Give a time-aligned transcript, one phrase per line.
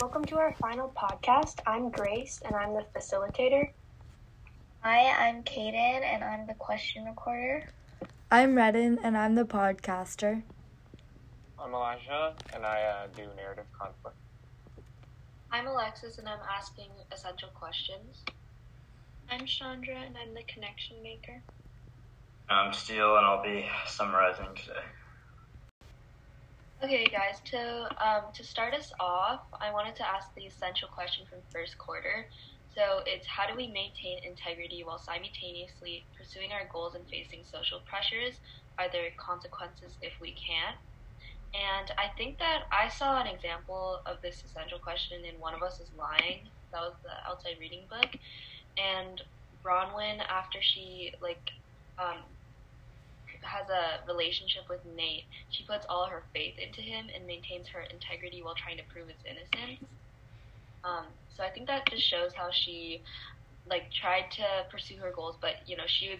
[0.00, 1.60] Welcome to our final podcast.
[1.66, 3.68] I'm Grace and I'm the facilitator.
[4.80, 7.68] Hi, I'm Kaden and I'm the question recorder.
[8.30, 10.42] I'm Redden and I'm the podcaster.
[11.58, 14.16] I'm Elijah and I uh, do narrative conflict.
[15.52, 18.24] I'm Alexis and I'm asking essential questions.
[19.30, 21.42] I'm Chandra and I'm the connection maker.
[22.48, 24.80] I'm Steele and I'll be summarizing today.
[26.82, 27.40] Okay, guys.
[27.52, 31.76] To um, to start us off, I wanted to ask the essential question from first
[31.76, 32.24] quarter.
[32.74, 37.80] So it's how do we maintain integrity while simultaneously pursuing our goals and facing social
[37.84, 38.40] pressures?
[38.78, 40.80] Are there consequences if we can't?
[41.52, 45.62] And I think that I saw an example of this essential question in One of
[45.62, 46.48] Us is Lying.
[46.72, 48.08] That was the outside reading book.
[48.78, 49.20] And
[49.62, 51.44] Bronwyn, after she like
[51.98, 52.24] um,
[53.42, 57.82] has a relationship with Nate, she puts all her faith into him and maintains her
[57.82, 59.80] integrity while trying to prove his innocence.
[60.84, 61.04] Um,
[61.36, 63.02] so I think that just shows how she
[63.68, 66.18] like tried to pursue her goals, but you know she was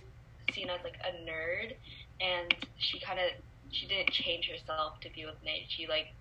[0.54, 1.74] seen as like a nerd,
[2.20, 3.26] and she kind of
[3.70, 5.66] she didn't change herself to be with Nate.
[5.68, 6.14] She like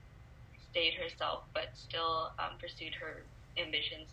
[0.71, 3.23] stayed herself, but still um, pursued her
[3.57, 4.07] ambitions.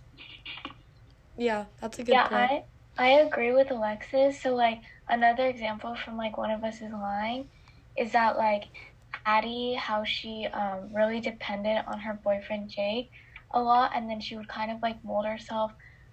[1.37, 2.65] Yeah, that's a good yeah, point.
[2.99, 4.41] I I agree with Alexis.
[4.41, 7.49] So like another example from like one of us is lying
[7.97, 8.65] is that like
[9.25, 13.11] Addie how she um really depended on her boyfriend Jake
[13.53, 15.73] a lot and then she would kind of like mold herself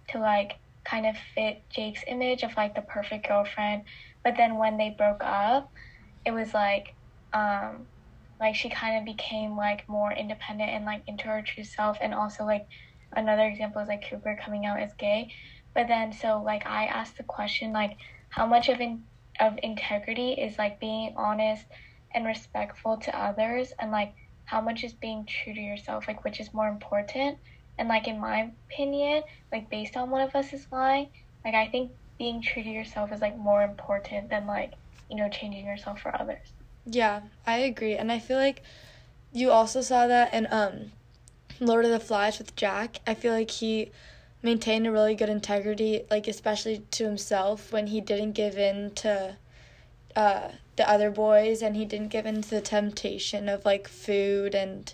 [0.09, 0.53] to like
[0.85, 3.83] kind of fit Jake's image of like the perfect girlfriend.
[4.23, 5.69] But then when they broke up,
[6.25, 6.95] it was like
[7.33, 7.87] um
[8.39, 12.13] like she kind of became like more independent and like into her true self and
[12.13, 12.65] also like
[13.15, 15.31] another example is like Cooper coming out as gay.
[15.73, 17.97] But then so like I asked the question like
[18.35, 19.03] how much of in
[19.39, 21.65] of integrity is like being honest
[22.13, 24.13] and respectful to others and like
[24.45, 27.37] how much is being true to yourself like which is more important
[27.77, 31.09] and like in my opinion like based on one of us is lying
[31.45, 34.73] like i think being true to yourself is like more important than like
[35.09, 36.53] you know changing yourself for others
[36.85, 37.95] Yeah, I agree.
[37.95, 38.61] And I feel like
[39.31, 40.91] you also saw that in um
[41.59, 42.99] Lord of the Flies with Jack.
[43.07, 43.91] I feel like he
[44.43, 49.37] maintained a really good integrity, like especially to himself when he didn't give in to
[50.15, 54.53] uh the other boys and he didn't give in to the temptation of like food
[54.53, 54.93] and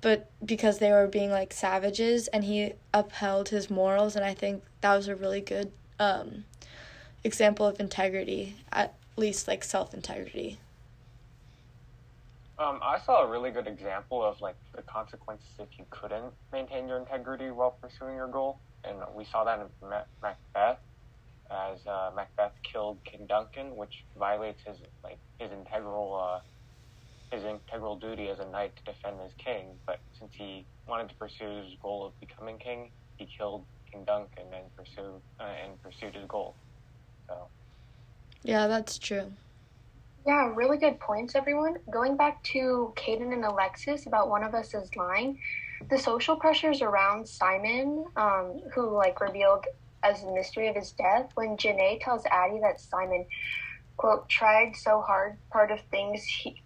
[0.00, 4.62] but because they were being like savages and he upheld his morals and I think
[4.80, 6.44] that was a really good um
[7.24, 10.58] example of integrity, at least like self integrity.
[12.64, 16.88] Um, I saw a really good example of like the consequences if you couldn't maintain
[16.88, 19.66] your integrity while pursuing your goal, and we saw that in
[20.22, 20.78] Macbeth,
[21.50, 26.40] as uh, Macbeth killed King Duncan, which violates his like his integral uh,
[27.36, 29.74] his integral duty as a knight to defend his king.
[29.86, 34.54] But since he wanted to pursue his goal of becoming king, he killed King Duncan
[34.54, 36.56] and pursued uh, and pursued his goal.
[37.28, 37.50] So
[38.42, 39.32] Yeah, that's true.
[40.26, 41.76] Yeah, really good points, everyone.
[41.92, 45.38] Going back to Kaden and Alexis about one of us is lying.
[45.90, 49.66] The social pressures around Simon, um, who like revealed
[50.02, 53.26] as the mystery of his death, when Janae tells Addie that Simon,
[53.98, 56.62] quote, tried so hard part of things he,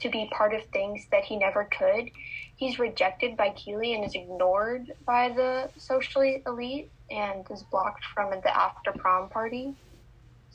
[0.00, 2.10] to be part of things that he never could.
[2.56, 8.30] He's rejected by Keely and is ignored by the socially elite and is blocked from
[8.30, 9.76] the after prom party.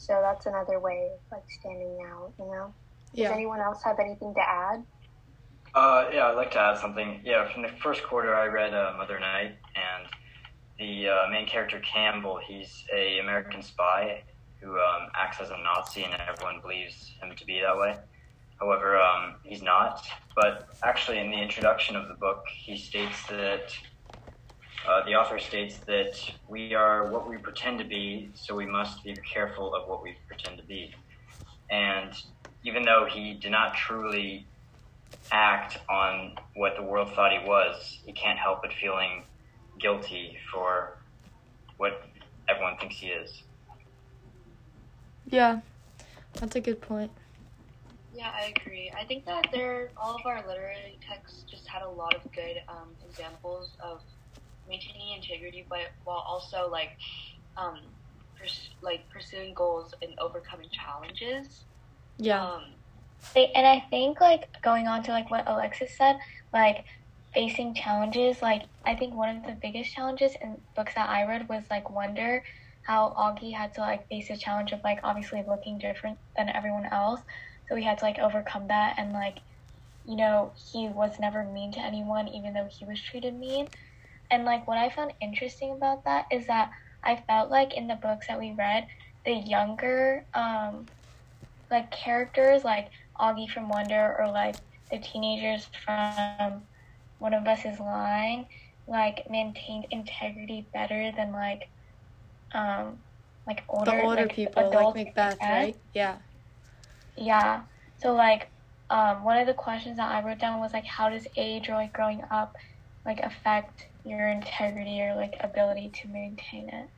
[0.02, 2.74] So that's another way of like standing out, you know?
[3.16, 4.84] Does anyone else have anything to add?
[5.76, 7.22] Uh, yeah, I'd like to add something.
[7.24, 10.08] Yeah, from the first quarter, I read uh, Mother Night, and
[10.80, 14.24] the uh, main character Campbell, he's a American spy
[14.60, 17.96] who um, acts as a Nazi, and everyone believes him to be that way.
[18.60, 20.04] However, um, he's not.
[20.36, 23.72] But actually, in the introduction of the book, he states that
[24.88, 26.14] uh, the author states that
[26.48, 30.16] we are what we pretend to be, so we must be careful of what we
[30.28, 30.94] pretend to be.
[31.70, 32.14] And
[32.64, 34.48] even though he did not truly
[35.32, 39.24] act on what the world thought he was, he can't help but feeling
[39.80, 40.98] guilty for
[41.78, 42.02] what
[42.50, 43.44] everyone thinks he is.
[45.26, 45.62] Yeah,
[46.34, 47.12] that's a good point.
[48.14, 48.92] Yeah, I agree.
[49.00, 52.58] I think that there, all of our literary texts just had a lot of good
[52.68, 54.02] um, examples of
[54.68, 56.92] maintaining integrity, but while also like,
[57.58, 57.80] um,
[58.38, 61.66] pers- like pursuing goals and overcoming challenges.
[62.18, 62.44] Yeah.
[62.46, 62.64] Um,
[63.36, 66.18] They- and i think like going on to like what alexis said
[66.52, 66.86] like
[67.34, 71.48] facing challenges like i think one of the biggest challenges in books that i read
[71.48, 72.44] was like wonder
[72.82, 76.86] how auggie had to like face a challenge of like obviously looking different than everyone
[76.92, 77.22] else
[77.70, 79.38] so he had to like overcome that and like
[80.04, 83.68] you know, he was never mean to anyone, even though he was treated mean.
[84.32, 86.72] And like what I found interesting about that is that
[87.04, 88.88] I felt like in the books that we read,
[89.26, 90.88] the younger um,
[91.72, 92.90] like characters, like
[93.20, 94.58] Auggie from Wonder, or like
[94.92, 96.64] the teenagers from
[97.20, 98.48] One of Us is Lying,
[98.88, 101.62] like maintained integrity better than like
[102.54, 103.00] um
[103.48, 105.76] like older the older like, people, like Macbeth, right?
[105.94, 106.20] Yeah.
[107.18, 107.62] yeah.
[107.98, 108.50] So like,
[108.90, 111.74] um, one of the questions that I wrote down was like, how does age or
[111.76, 112.54] like growing up,
[113.06, 116.90] like affect your integrity or like ability to maintain it?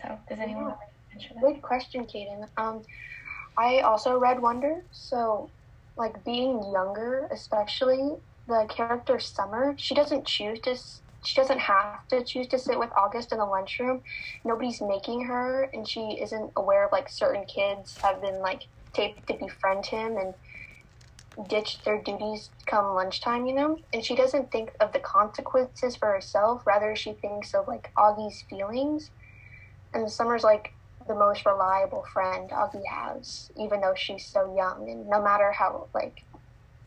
[0.00, 0.68] So does anyone Yeah.
[0.68, 1.40] want to answer that?
[1.40, 2.48] Good question, Kaden.
[2.56, 2.82] Um,
[3.56, 5.52] I also read Wonder, so
[5.96, 8.16] like being younger, especially
[8.46, 10.70] the character Summer, she doesn't choose to.
[10.72, 14.02] s- She doesn't have to choose to sit with August in the lunchroom.
[14.44, 18.62] Nobody's making her, and she isn't aware of like certain kids have been like
[18.92, 20.34] taped to befriend him and
[21.48, 23.78] ditch their duties come lunchtime, you know?
[23.92, 26.66] And she doesn't think of the consequences for herself.
[26.66, 29.10] Rather, she thinks of like Auggie's feelings.
[29.94, 30.72] And Summer's like
[31.06, 34.88] the most reliable friend Auggie has, even though she's so young.
[34.88, 36.22] And no matter how like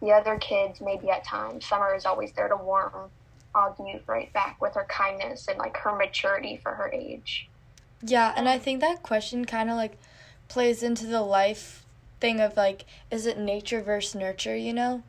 [0.02, 3.10] the other kids maybe at times, Summer is always there to warm
[3.56, 7.50] Auggie right back with her kindness and like her maturity for her age.
[8.02, 9.98] Yeah, and I think that question kind of like
[10.48, 11.85] plays into the life
[12.20, 15.04] thing of like, is it nature versus nurture, you know?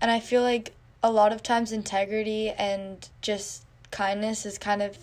[0.00, 4.96] And I feel like a lot of times integrity and just kindness is kind of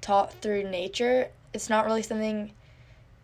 [0.00, 1.28] taught through nature.
[1.52, 2.52] It's not really something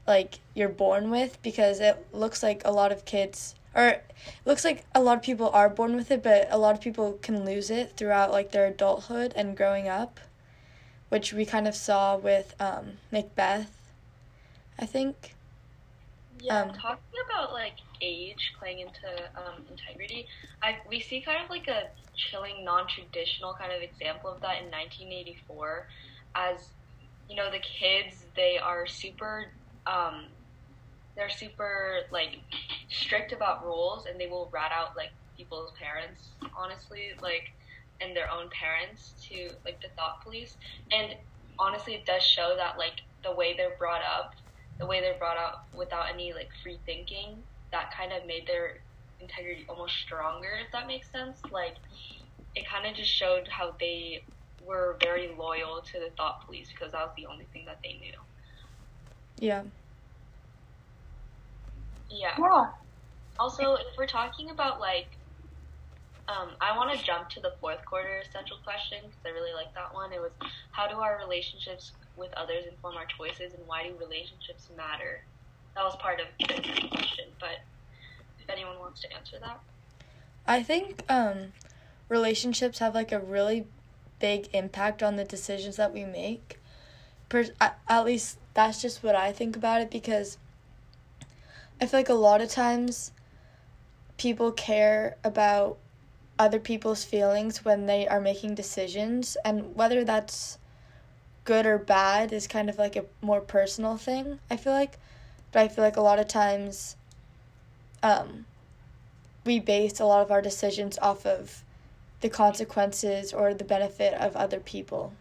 [0.07, 4.13] like you're born with because it looks like a lot of kids or it
[4.45, 7.19] looks like a lot of people are born with it, but a lot of people
[7.23, 10.21] can lose it throughout like their adulthood and growing up,
[11.09, 13.71] which we kind of saw with um, Macbeth,
[14.79, 15.35] I think.
[16.43, 20.27] Yeah, Um, talking about like age playing into um, integrity,
[20.63, 21.85] I we see kind of like a
[22.17, 25.87] chilling, non-traditional kind of example of that in 1984,
[26.35, 26.75] as
[27.29, 29.47] you know the kids they are super,
[29.87, 30.31] um,
[31.17, 32.41] they're super like
[32.91, 37.45] strict about rules and they will rat out like people's parents, honestly, like
[38.01, 40.57] and their own parents to like the thought police,
[40.91, 41.15] and
[41.61, 44.33] honestly it does show that like the way they're brought up
[44.83, 48.83] the way they're brought up without any like free thinking that kind of made their
[49.21, 51.77] integrity almost stronger if that makes sense like
[52.57, 54.25] it kind of just showed how they
[54.61, 57.95] were very loyal to the thought police because that was the only thing that they
[57.95, 58.19] knew
[59.39, 59.65] Yeah.
[62.11, 62.71] yeah Yeah.
[63.39, 65.19] also if we're talking about like
[66.29, 69.73] um, i want to jump to the fourth quarter essential question because i really like
[69.75, 70.33] that one it was
[70.73, 75.23] how do our relationships with others inform our choices and why do relationships matter
[75.75, 77.61] that was part of the question but
[78.41, 79.61] if anyone wants to answer that
[80.47, 81.53] I think um,
[82.09, 83.67] relationships have like a really
[84.19, 86.59] big impact on the decisions that we make.
[87.29, 90.39] Per- at, at least that's just what I think about it because
[91.81, 93.13] I feel like a lot of times
[94.19, 95.79] people care about
[96.39, 100.59] other people's feelings when they are making decisions, and whether that's
[101.45, 104.99] good or bad is kind of like a more personal thing, I feel like.
[105.51, 106.97] But I feel like a lot of times,
[108.03, 108.47] um,
[109.45, 111.63] we base a lot of our decisions off of
[112.21, 115.13] the consequences or the benefit of other people.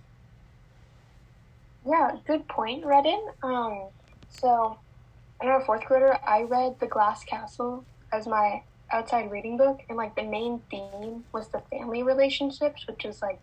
[1.86, 3.28] Yeah, good point, Redden.
[3.42, 3.88] Um,
[4.30, 4.78] so
[5.42, 9.98] in our fourth grader, I read The Glass Castle as my outside reading book, and
[9.98, 13.40] like the main theme was the family relationships, which is like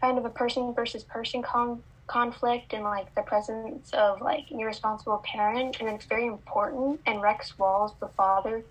[0.00, 4.60] kind of a person versus person con- conflict and like the presence of like an
[4.60, 7.00] irresponsible parent, and it's very important.
[7.06, 8.64] And Rex Walls, the father,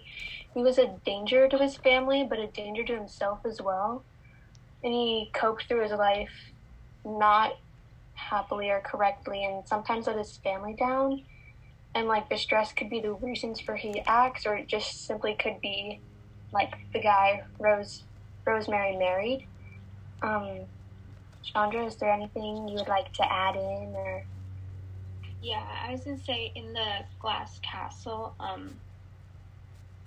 [0.53, 4.03] he was a danger to his family, but a danger to himself as well.
[4.83, 6.31] And he coped through his life
[7.05, 7.53] not
[8.13, 11.21] happily or correctly and sometimes let his family down
[11.95, 15.35] and like the stress could be the reasons for he acts or it just simply
[15.39, 16.01] could be
[16.51, 18.03] like the guy rose
[18.45, 19.47] rosemary married
[20.21, 20.65] um
[21.43, 24.23] chandra is there anything you would like to add in or
[25.41, 28.75] Yeah, I was gonna say in the glass castle, um,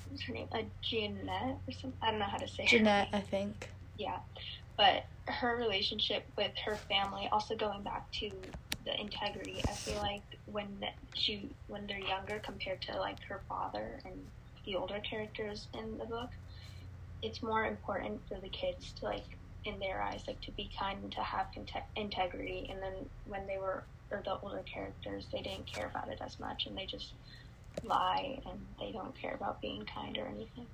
[0.09, 0.49] what's her name?
[0.53, 1.93] A Jeannette or something.
[2.03, 2.65] I don't know how to say.
[2.65, 3.23] her Jeannette, name.
[3.23, 3.71] I think.
[3.99, 4.19] Yeah,
[4.77, 8.31] but her relationship with her family, also going back to
[8.85, 9.63] the integrity.
[9.69, 10.69] I feel like when
[11.15, 14.15] she when they're younger compared to like her father and
[14.67, 16.31] the older characters in the book,
[17.23, 19.25] it's more important for the kids to like
[19.65, 22.69] in their eyes like to be kind and to have inte- integrity.
[22.71, 26.39] And then when they were or the older characters, they didn't care about it as
[26.39, 27.15] much and they just
[27.83, 30.69] lie and they don't care about being kind or anything.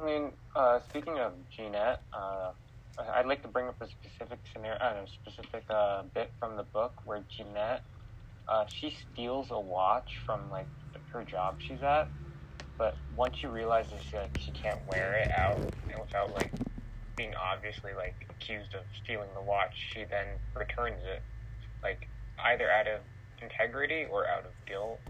[0.00, 2.52] I mean, uh, speaking of Jeannette, uh,
[2.98, 6.64] I'd like to bring up a specific scenario, uh, a specific uh, bit from the
[6.64, 7.84] book where Jeannette,
[8.48, 10.70] uh, she steals a watch from like
[11.12, 12.08] her job she's at,
[12.78, 15.60] but once she realizes she like she can't wear it out
[16.00, 16.52] without like
[17.16, 20.26] being obviously like accused of stealing the watch, she then
[20.56, 21.22] returns it,
[21.82, 22.08] like
[22.44, 23.00] either out of
[23.40, 25.00] integrity or out of guilt.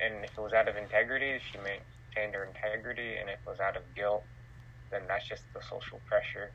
[0.00, 3.60] And if it was out of integrity, she maintained her integrity, and if it was
[3.60, 4.24] out of guilt,
[4.90, 6.50] then that's just the social pressure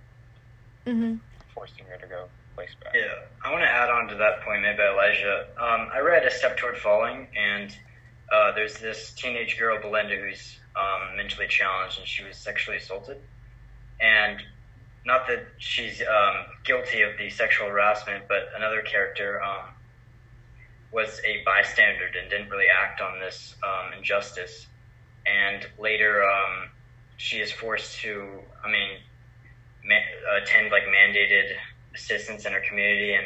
[0.88, 1.16] Mm-hmm.
[1.54, 2.94] forcing her to go place back.
[2.94, 3.10] Yeah,
[3.44, 5.46] I want to add on to that point made by Elijah.
[5.60, 7.76] Um, I read A Step Toward Falling, and
[8.32, 13.17] uh, there's this teenage girl, Belinda, who's um, mentally challenged, and she was sexually assaulted.
[14.00, 14.41] And
[15.05, 19.65] not that she's um, guilty of the sexual harassment, but another character um,
[20.91, 24.67] was a bystander and didn't really act on this um, injustice.
[25.25, 26.70] And later, um,
[27.17, 28.89] she is forced to, I mean,
[29.86, 31.51] ma- attend like mandated
[31.94, 33.25] assistance in her community, and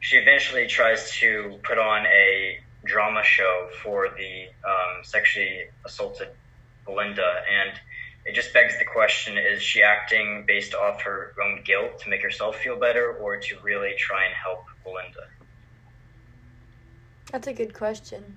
[0.00, 6.28] she eventually tries to put on a drama show for the um, sexually assaulted
[6.84, 7.78] Belinda, and
[8.24, 12.22] it just begs the question: Is she acting based off her own guilt to make
[12.22, 15.28] herself feel better, or to really try and help Belinda?
[17.30, 18.36] That's a good question.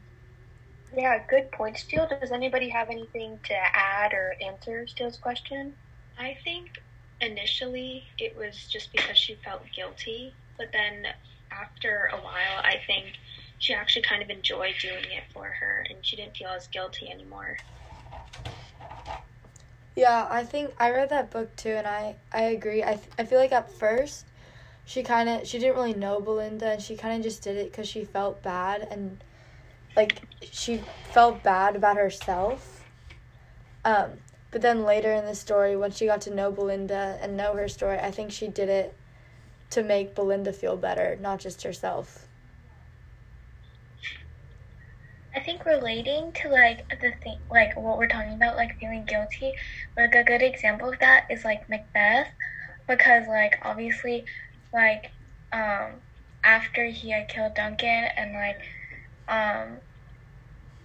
[0.95, 2.07] Yeah, good point, Steele.
[2.07, 5.73] Does anybody have anything to add or answer Steele's question?
[6.19, 6.81] I think
[7.21, 11.07] initially it was just because she felt guilty, but then
[11.51, 13.05] after a while, I think
[13.61, 17.09] she actually kind of enjoyed doing it for her and she didn't feel as guilty
[17.09, 17.57] anymore.
[19.95, 22.83] Yeah, I think I read that book too, and I I agree.
[22.83, 24.25] I I feel like at first,
[24.85, 27.71] she kind of she didn't really know Belinda, and she kind of just did it
[27.71, 29.23] because she felt bad and
[29.95, 30.79] like she
[31.11, 32.85] felt bad about herself.
[33.85, 34.13] Um,
[34.49, 37.67] but then later in the story, when she got to know Belinda and know her
[37.67, 38.95] story, I think she did it
[39.71, 42.27] to make Belinda feel better, not just herself.
[45.35, 49.53] I think relating to like the thing, like what we're talking about, like feeling guilty,
[49.97, 52.27] like a good example of that is like Macbeth,
[52.87, 54.25] because like obviously,
[54.73, 55.11] like
[55.53, 56.01] um,
[56.43, 58.59] after he had killed Duncan and like
[59.29, 59.79] um,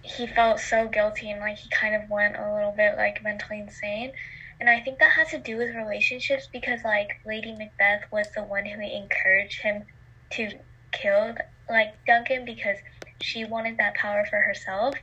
[0.01, 3.59] he felt so guilty and like he kind of went a little bit like mentally
[3.59, 4.11] insane.
[4.59, 8.43] And I think that has to do with relationships because like Lady Macbeth was the
[8.43, 9.83] one who encouraged him
[10.31, 10.49] to
[10.91, 11.35] kill
[11.69, 12.77] like Duncan because
[13.19, 14.95] she wanted that power for herself.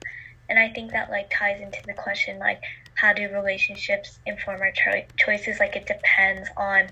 [0.49, 2.61] And I think that like ties into the question like
[2.97, 5.59] how do relationships inform our cho- choices?
[5.59, 6.91] Like it depends on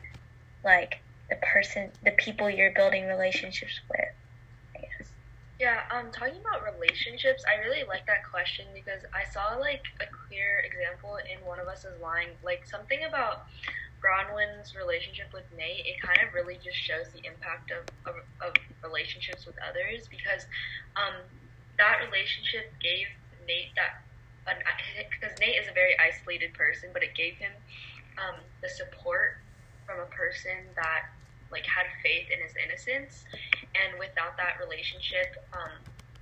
[0.65, 0.97] like
[1.31, 4.09] the person, the people you're building relationships with.
[5.61, 10.11] Yeah, um, talking about relationships, I really like that question because I saw like a
[10.11, 13.47] clear example in one of us is lying, like something about
[14.03, 15.87] Bronwyn's relationship with Nate.
[15.87, 20.45] It kind of really just shows the impact of of, of relationships with others because
[20.99, 21.23] um,
[21.79, 23.07] that relationship gave
[23.47, 24.03] Nate that
[24.43, 27.55] because Nate is a very isolated person, but it gave him
[28.19, 29.39] um, the support
[29.87, 31.07] from a person that
[31.51, 33.25] like had faith in his innocence
[33.77, 35.77] and without that relationship um,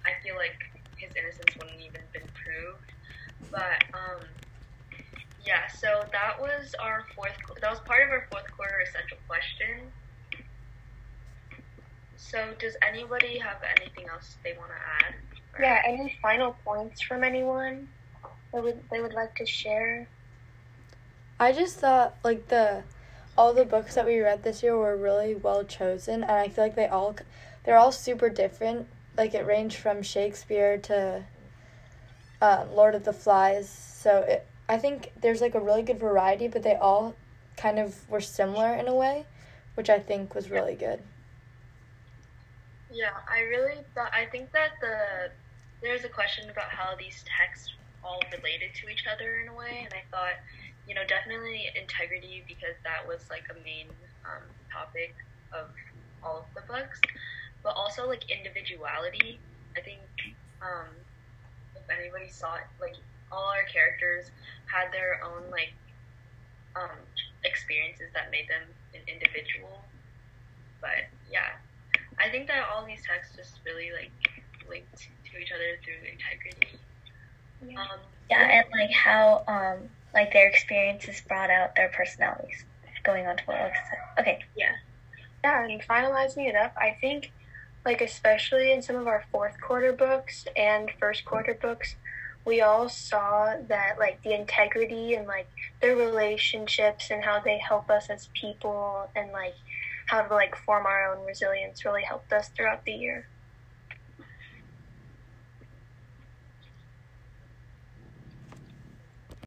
[0.05, 0.59] i feel like
[0.99, 2.91] his innocence wouldn't even been proved
[3.55, 4.27] but um,
[5.47, 9.91] yeah so that was our fourth that was part of our fourth quarter essential question
[12.17, 15.15] so does anybody have anything else they want to add
[15.59, 17.89] Or- Yeah, any final points from anyone
[18.53, 20.09] they would they would like to share?
[21.39, 22.83] I just thought like the
[23.39, 26.65] all the books that we read this year were really well chosen, and I feel
[26.65, 27.17] like they all
[27.65, 28.89] they're all super different.
[29.17, 31.25] Like it ranged from Shakespeare to
[32.43, 33.69] um, Lord of the Flies.
[33.69, 37.17] So it, I think there's like a really good variety, but they all
[37.57, 39.27] kind of were similar in a way,
[39.75, 41.03] which I think was really good.
[42.93, 44.13] Yeah, I really thought.
[44.15, 45.33] I think that the
[45.83, 47.75] there's a question about how these texts
[48.05, 50.39] all related to each other in a way, and I thought,
[50.87, 53.89] you know, definitely integrity because that was like a main
[54.25, 55.17] um, topic
[55.53, 55.67] of
[56.23, 57.01] all of the books,
[57.65, 59.41] but also like individuality.
[59.77, 59.99] I think
[60.63, 60.95] um,
[61.75, 62.95] if anybody saw it, like
[63.33, 64.31] all our characters
[64.67, 65.73] had their own like
[66.77, 66.99] um,
[67.45, 68.63] experiences that made them
[68.95, 69.83] an individual.
[70.81, 71.59] But yeah,
[72.19, 74.11] I think that all these texts just really like
[74.69, 76.79] linked to each other through integrity.
[77.77, 82.65] Um, Yeah, and like how um like their experiences brought out their personalities.
[83.03, 84.23] Going on to what Alex said.
[84.23, 84.41] Okay.
[84.57, 87.33] Yeah, and finalizing it up, I think,
[87.85, 91.97] like especially in some of our fourth quarter books and first quarter books,
[92.47, 95.49] we all saw that like the integrity and like
[95.83, 99.55] their relationships and how they help us as people and like
[100.09, 103.27] how to like form our own resilience really helped us throughout the year.